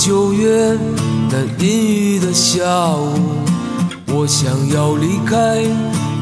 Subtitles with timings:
[0.00, 0.78] 九月
[1.28, 2.64] 那阴雨的下
[2.96, 3.12] 午，
[4.08, 5.62] 我想要离开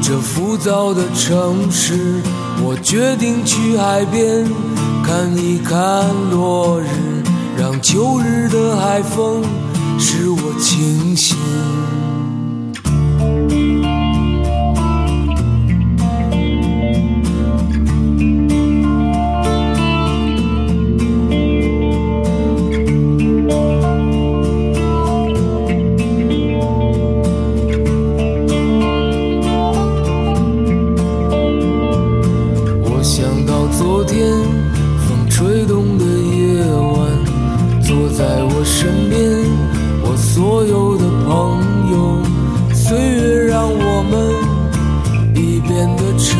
[0.01, 2.19] 这浮躁的城市。
[2.61, 4.45] 我决定去海边
[5.01, 7.23] 看一看落日，
[7.57, 9.41] 让秋日的海风
[9.97, 11.37] 使我清醒。
[34.01, 34.31] 昨天
[35.05, 37.11] 风吹动的夜晚，
[37.83, 39.19] 坐在我身边，
[40.01, 42.23] 我所有的朋友。
[42.73, 44.15] 岁月让我们
[45.35, 46.39] 已变得沉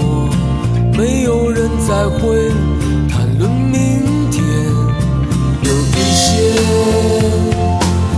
[0.00, 0.28] 默，
[0.98, 2.50] 没有人再会
[3.08, 4.42] 谈论明天。
[5.62, 6.26] 有一些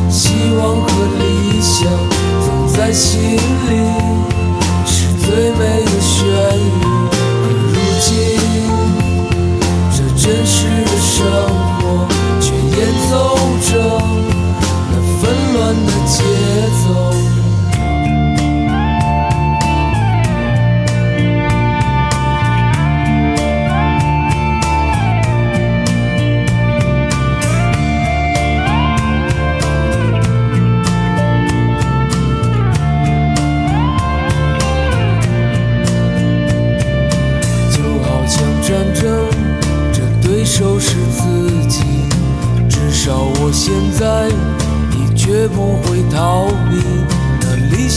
[0.09, 1.92] 希望和理想
[2.41, 3.70] 总在心里，
[4.87, 5.84] 是最美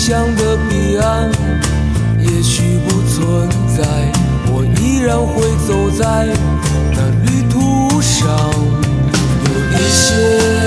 [0.04, 1.30] 想的彼岸，
[2.18, 3.48] 也许不存
[3.78, 4.12] 在，
[4.48, 6.26] 我依然会走在
[6.92, 8.28] 那旅途上。
[9.46, 10.61] 有一些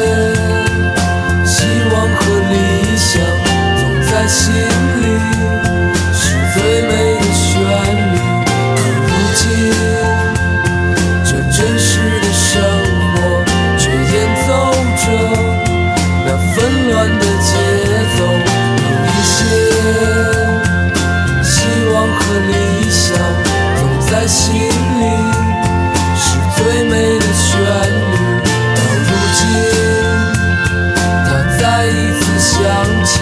[24.15, 24.69] 在心里，
[26.17, 28.15] 是最美的旋律。
[28.77, 29.43] 到如今，
[31.27, 32.55] 它再一次响
[33.05, 33.19] 起，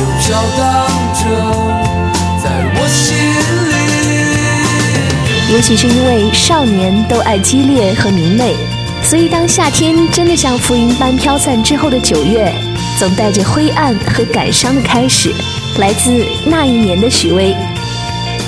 [0.00, 0.24] 又飘
[0.56, 0.64] 荡
[1.12, 1.22] 着，
[2.42, 3.04] 在我心
[3.68, 5.52] 里。
[5.52, 8.56] 也许是因为少年都爱激烈和明媚，
[9.04, 12.50] 所以当夏天真的像浮云般飘散之后的九月，
[12.98, 15.30] 总带着灰暗和感伤的开始。
[15.78, 16.10] 来自
[16.46, 17.54] 那一年的许巍，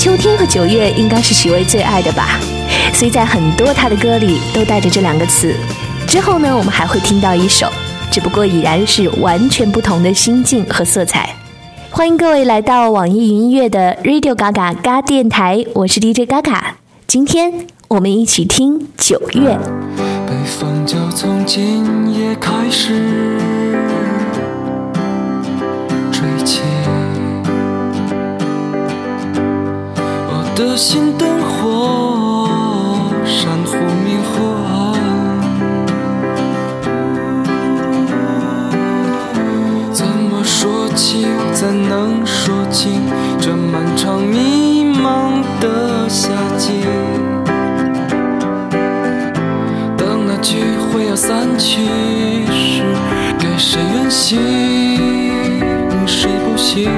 [0.04, 2.38] 秋天和九月应该是许巍最爱的吧，
[2.92, 5.54] 所以在很多他的歌里都带着这两个词。
[6.06, 7.72] 之后呢，我们还会听到一首，
[8.10, 11.34] 只不过已然是完全不同的心境和色彩。
[11.90, 16.60] 欢迎各位来到网易云音乐的 Radio Gaga 嘎电台，我是 DJ Gaga。
[17.06, 19.58] 今天我们一起听九月。
[20.26, 23.13] 北风就从今夜开始
[30.54, 32.48] 的心灯火，
[33.24, 34.94] 闪忽明忽暗。
[39.92, 43.02] 怎么说清，怎能说清
[43.40, 46.84] 这漫长迷茫的夏季？
[49.96, 51.82] 当那聚会要散去
[52.46, 52.82] 时，
[53.40, 54.38] 给谁远行，
[56.06, 56.88] 谁不行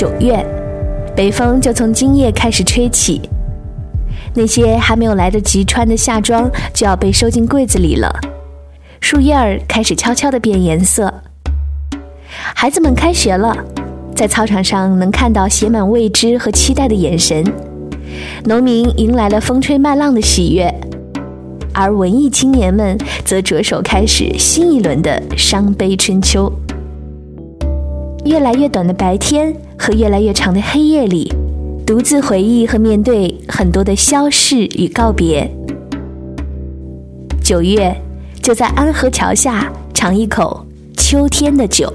[0.00, 0.42] 九月，
[1.14, 3.20] 北风就从今夜开始吹起。
[4.32, 8.10] 那些还没有来得及穿的夏装就要被收进柜子里了。
[9.02, 11.12] 树叶儿开始悄悄地变颜色。
[12.30, 13.54] 孩子们开学了，
[14.16, 17.44] 在操场上能看到写满未知和期待的眼神。
[18.46, 20.74] 农民迎来了风吹麦浪的喜悦，
[21.74, 26.50] 而文艺青年们则着手开始新一轮的伤悲春秋。
[28.24, 31.32] 越来越短的白天和越来越长的黑夜里，
[31.86, 35.50] 独自回忆和面对很多的消逝与告别。
[37.42, 37.96] 九月，
[38.42, 41.92] 就在安河桥下尝一口秋天的酒。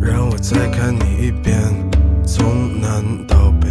[0.00, 1.54] 让我再看你一遍，
[2.26, 3.68] 从南到北，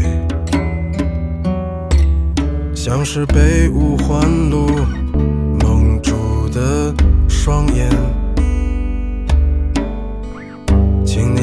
[2.75, 4.68] 像是被五环路
[5.60, 6.13] 蒙住
[6.53, 6.94] 的
[7.27, 7.89] 双眼。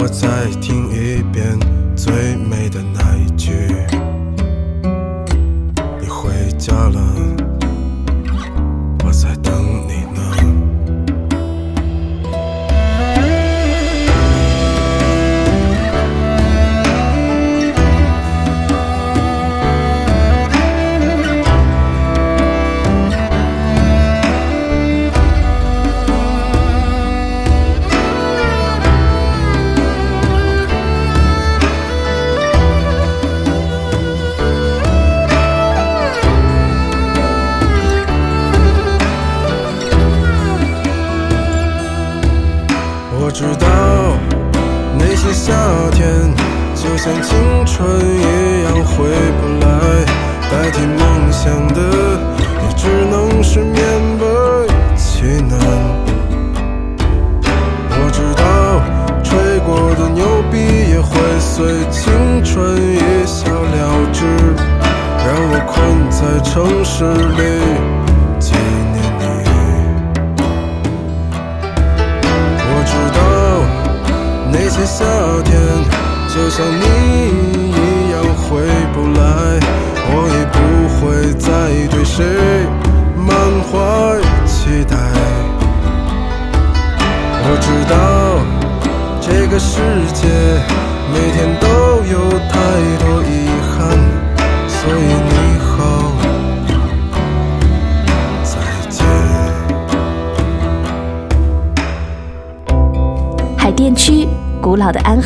[0.00, 1.58] 我再听一遍
[1.96, 2.57] 最美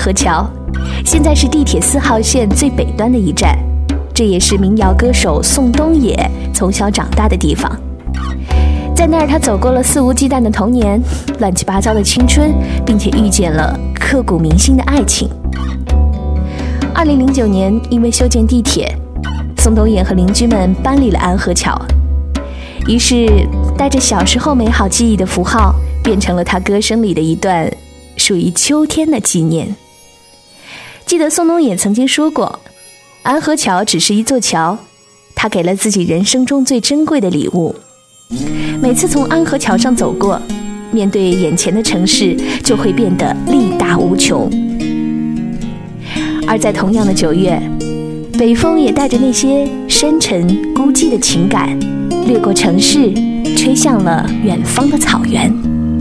[0.02, 0.44] 河桥，
[1.04, 3.56] 现在是地铁四号线最北端的一站，
[4.12, 7.70] 这也是民谣歌手宋冬野从小长大的地方。
[8.96, 11.00] 在那儿，他走过了肆无忌惮的童年，
[11.38, 12.52] 乱七八糟的青春，
[12.84, 15.30] 并且遇见了刻骨铭心的爱情。
[16.92, 18.92] 二零零九年，因为修建地铁，
[19.58, 21.80] 宋冬野和邻居们搬离了安河桥，
[22.88, 23.46] 于是
[23.78, 27.72] 带着小时候美好记忆的符号，变成了他歌声里的一段
[28.16, 29.72] 属于秋天的纪念。
[31.06, 32.58] 记得宋冬野曾经说过，
[33.22, 34.78] 安河桥只是一座桥，
[35.34, 37.74] 他给了自己人生中最珍贵的礼物。
[38.80, 40.40] 每次从安河桥上走过，
[40.90, 44.50] 面对眼前的城市，就会变得力大无穷。
[46.46, 47.60] 而在同样的九月，
[48.38, 51.78] 北风也带着那些深沉孤寂的情感，
[52.26, 53.12] 掠过城市，
[53.56, 55.52] 吹向了远方的草原。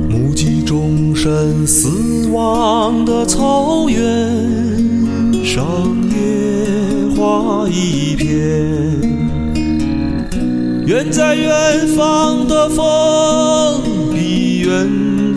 [0.09, 4.80] 目击众生死亡的草原
[5.43, 5.65] 上，
[6.09, 6.15] 野
[7.15, 8.29] 花一片。
[10.85, 12.83] 远在远方的风，
[14.13, 14.89] 比远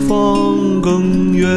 [0.07, 1.47] 方更远。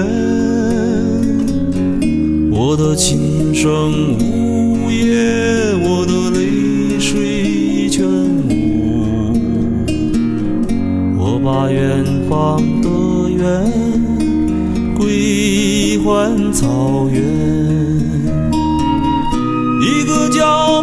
[2.50, 9.33] 我的琴声呜咽，我的泪水全无。
[11.19, 12.88] 我把远方的
[13.31, 13.43] 远
[14.97, 17.23] 归还草原，
[20.18, 20.82] 一个叫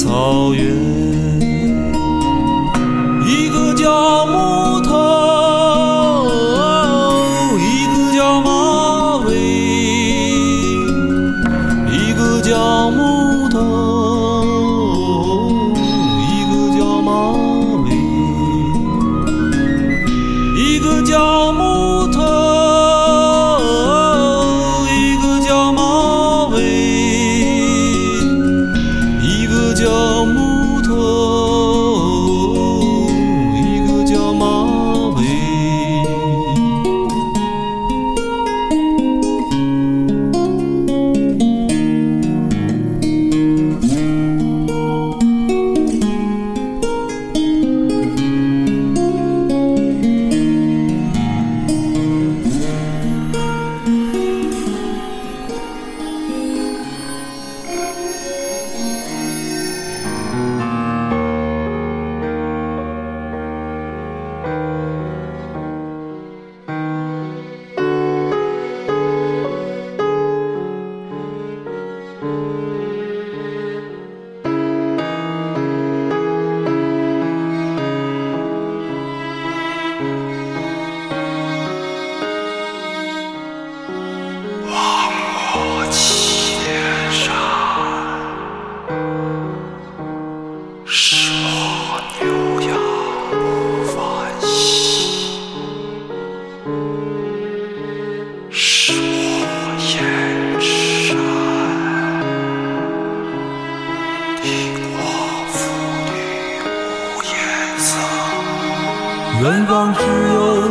[0.00, 0.89] 草原，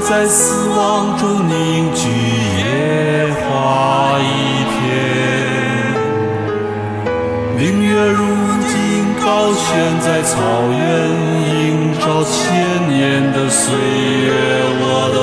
[0.09, 2.09] 在死亡中凝聚
[2.57, 4.81] 野花一片，
[7.55, 8.25] 明月如
[8.67, 8.73] 今
[9.23, 10.35] 高悬在草
[10.71, 10.79] 原，
[11.45, 14.33] 映照千年的岁月。
[14.81, 15.19] 我的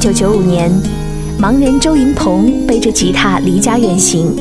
[0.00, 0.72] 九九五年，
[1.38, 4.34] 盲人周云鹏背着吉他离家远行。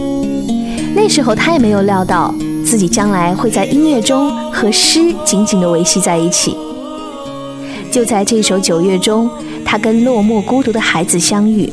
[0.95, 6.55] 那时候他也没有料到自己将来会在音乐中和诗紧紧地维系在一起。
[7.91, 9.29] 就在这首《九月》中，
[9.65, 11.69] 他跟落寞孤独的孩子相遇。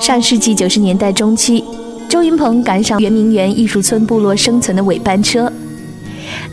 [0.00, 1.62] 上世纪九十年代中期，
[2.08, 5.50] 周云鹏赶上圆明园艺术村部落生存的尾班车。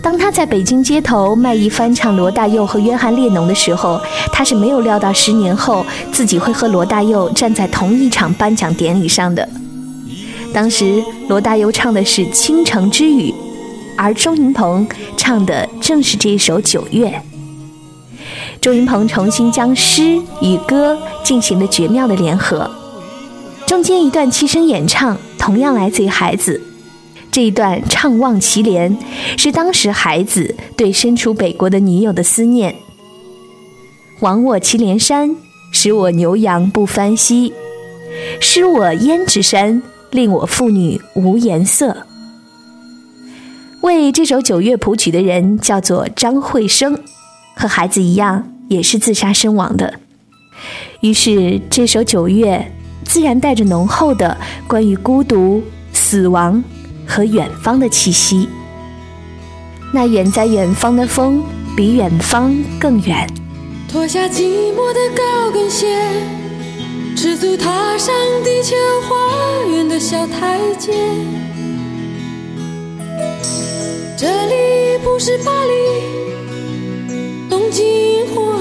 [0.01, 4.01] 当他在北京街头卖艺翻唱罗大佑和约翰列侬的时候，
[4.33, 9.47] 他是没有料到十年后自己会和罗大佑站在同一场颁奖典礼上的。
[10.51, 13.29] 当时罗大佑唱的是《倾城之语》，
[13.95, 17.07] 而周云鹏唱的正是这首《九月》。
[18.59, 22.69] 周云鹏重新将诗与歌进行了绝妙的联合，
[23.67, 26.59] 中间一段七声演唱同样来自于孩子。
[27.31, 28.97] 这一段怅望祁连，
[29.37, 32.75] 是当时孩子对身处北国的女友的思念。
[34.19, 35.35] 亡我祁连山，
[35.71, 37.53] 使我牛羊不翻稀；
[38.41, 42.05] 失我胭脂山，令我妇女无颜色。
[43.81, 46.99] 为这首《九月》谱曲的人叫做张惠生，
[47.55, 49.95] 和孩子一样，也是自杀身亡的。
[50.99, 52.71] 于是这首《九月》
[53.09, 55.63] 自然带着浓厚的关于孤独、
[55.93, 56.63] 死亡
[57.13, 58.47] 和远方的气息。
[59.93, 61.43] 那远在远方的风，
[61.75, 63.27] 比远方更远。
[63.91, 65.87] 脱下寂寞的高跟鞋，
[67.13, 68.77] 赤足踏上地球
[69.09, 70.93] 花园的小台阶。
[74.17, 75.73] 这里不是巴黎、
[77.49, 78.60] 东京或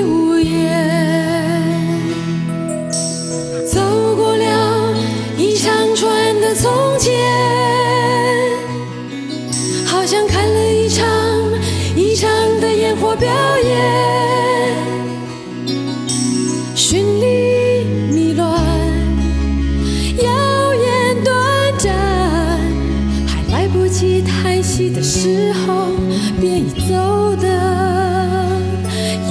[24.81, 25.91] 叹息的时候，
[26.39, 27.47] 便已走得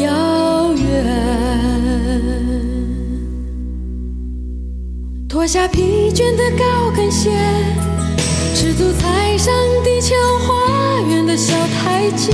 [0.01, 0.85] 遥远。
[5.29, 7.31] 脱下疲倦的高跟鞋。
[8.55, 12.33] 赤足踩上地球花园的小台阶，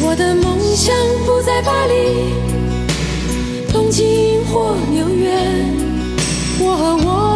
[0.00, 0.94] 我的梦想
[1.26, 2.32] 不在巴黎、
[3.72, 5.34] 东京或纽约，
[6.60, 7.31] 我和我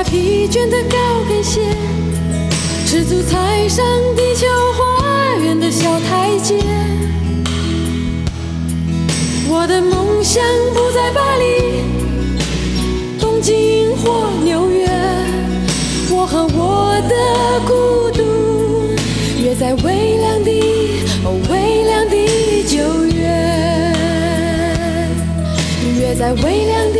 [0.00, 0.96] 下疲倦的高
[1.28, 1.60] 跟鞋，
[2.86, 3.84] 赤足踩上
[4.16, 6.54] 地球花园的小台阶。
[9.46, 11.82] 我的梦想不在巴黎、
[13.20, 14.88] 东京或纽约，
[16.10, 18.24] 我和我的孤独
[19.44, 20.50] 约在微凉的、
[21.24, 22.16] 哦微凉的
[22.66, 23.28] 九月。
[25.98, 26.99] 约在微凉的、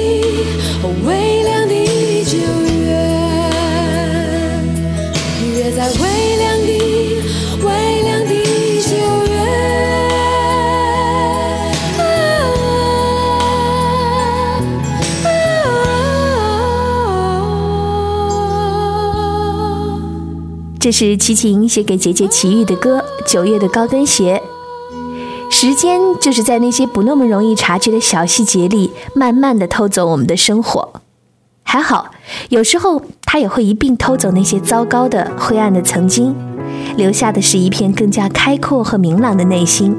[20.81, 24.41] 这是齐秦写给姐姐齐豫的歌《九月的高跟鞋》。
[25.53, 31.03] 时间就是在那些不那么容易察觉的小细节里，慢慢的偷走我们的生活。
[31.63, 32.13] 还好，
[32.49, 36.35] 有时候它也会一并偷走那些糟糕的、灰暗的曾经，
[36.97, 39.95] 留下的是一片更加开阔和明朗的内心。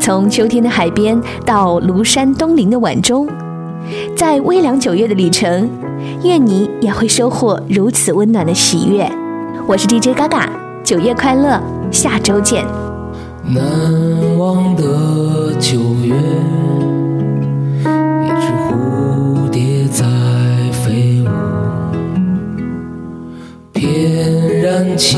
[0.00, 3.28] 从秋天的海边到庐山东林的晚钟，
[4.16, 5.68] 在微凉九月的旅程，
[6.24, 9.12] 愿你也会收获如此温暖的喜悦。
[9.68, 10.48] 我是 dj 嘎嘎
[10.84, 12.64] 九月快乐下周见。
[13.42, 16.14] 难忘的九月
[18.22, 20.04] 一只蝴蝶在
[20.70, 21.28] 飞舞
[23.72, 25.16] 翩然起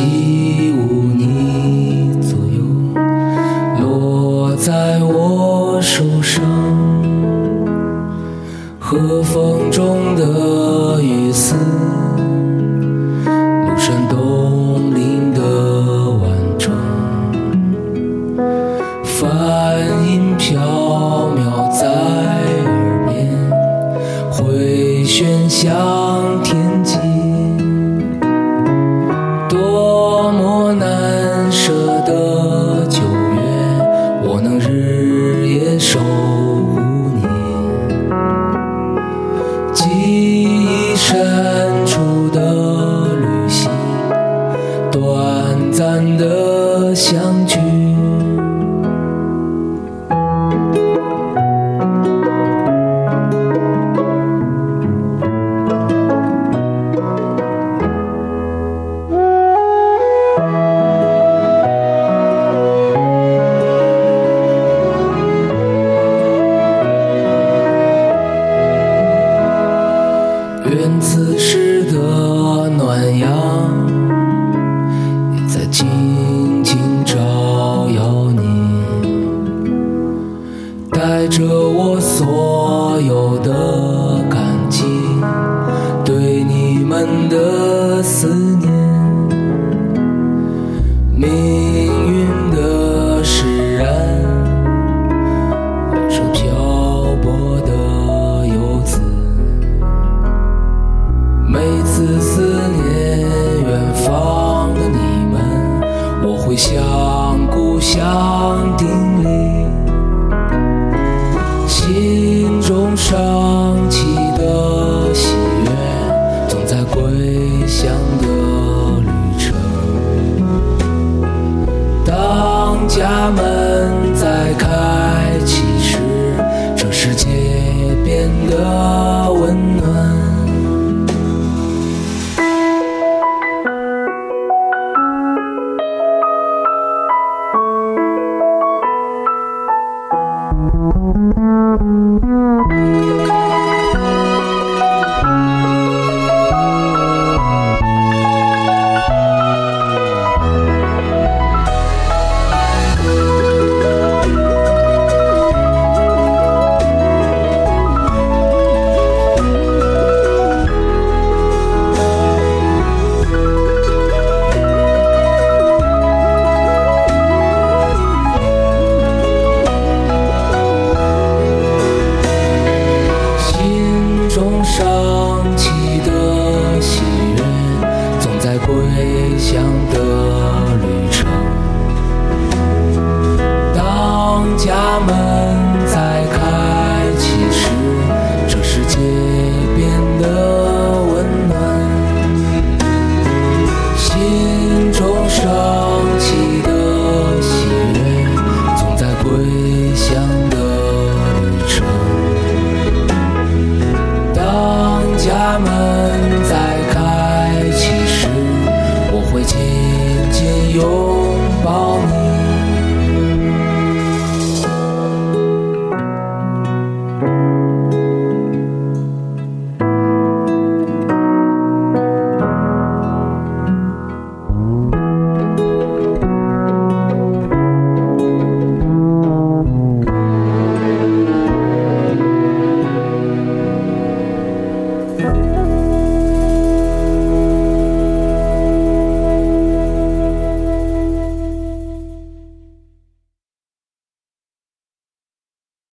[41.10, 41.67] 这